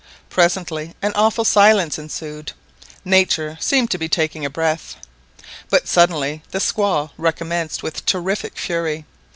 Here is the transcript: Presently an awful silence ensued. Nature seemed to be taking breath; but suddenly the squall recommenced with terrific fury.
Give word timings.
Presently 0.31 0.95
an 1.03 1.13
awful 1.13 1.45
silence 1.45 1.99
ensued. 1.99 2.53
Nature 3.05 3.55
seemed 3.61 3.91
to 3.91 3.99
be 3.99 4.09
taking 4.09 4.49
breath; 4.49 4.95
but 5.69 5.87
suddenly 5.87 6.41
the 6.49 6.59
squall 6.59 7.13
recommenced 7.19 7.83
with 7.83 8.03
terrific 8.07 8.57
fury. 8.57 9.05